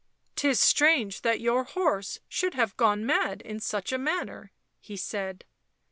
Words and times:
"'Tis 0.35 0.59
strange 0.59 1.21
that 1.21 1.39
your 1.39 1.63
horse 1.63 2.17
should 2.27 2.55
have 2.55 2.75
gone 2.75 3.05
mad 3.05 3.39
in 3.43 3.59
such 3.59 3.91
a 3.91 3.99
manner," 3.99 4.51
he 4.79 4.97
said. 4.97 5.45